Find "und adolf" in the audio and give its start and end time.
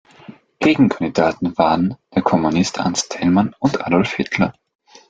3.59-4.13